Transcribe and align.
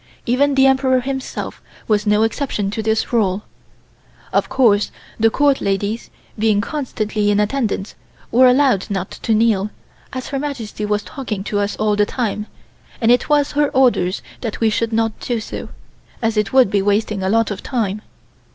Even 0.25 0.55
the 0.55 0.65
Emperor 0.65 0.99
himself 1.01 1.61
was 1.87 2.07
no 2.07 2.23
exception 2.23 2.71
to 2.71 2.81
this 2.81 3.13
rule. 3.13 3.43
Of 4.33 4.49
course 4.49 4.89
the 5.19 5.29
Court 5.29 5.61
ladies, 5.61 6.09
being 6.39 6.59
constantly 6.59 7.29
in 7.29 7.39
attendance, 7.39 7.93
were 8.31 8.47
allowed 8.47 8.89
not 8.89 9.11
to 9.11 9.35
kneel, 9.35 9.69
as 10.11 10.29
Her 10.29 10.39
Majesty 10.39 10.87
was 10.87 11.03
talking 11.03 11.43
to 11.43 11.59
us 11.59 11.75
all 11.75 11.95
the 11.95 12.07
time, 12.07 12.47
and 12.99 13.11
it 13.11 13.29
was 13.29 13.51
her 13.51 13.69
orders 13.75 14.23
that 14.41 14.59
we 14.59 14.71
should 14.71 14.91
not 14.91 15.19
do 15.19 15.39
so, 15.39 15.69
as 16.19 16.35
it 16.35 16.51
would 16.51 16.71
be 16.71 16.81
wasting 16.81 17.21
a 17.21 17.29
lot 17.29 17.51
of 17.51 17.61
time. 17.61 18.01